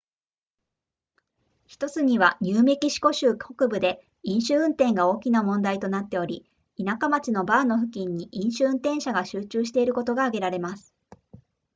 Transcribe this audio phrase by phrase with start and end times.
[1.67, 6.49] 1つにはニューメキシコ州北部で飲酒運転が大きな問題となっており
[6.83, 10.95] 田舎町のバーの付近に飲酒運転者が集中していることが挙げられます